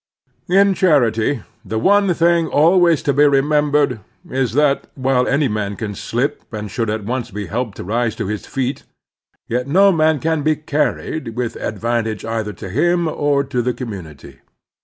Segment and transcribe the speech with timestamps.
[0.49, 5.93] In charity the one thing always to be remembered is that, while any man may
[5.93, 8.81] slip and should at once be helped to rise to his feet,
[9.47, 13.07] yet no man can be io6 The Strenuous Life carried with advantage eithfer to him
[13.07, 14.39] or to the commtinity.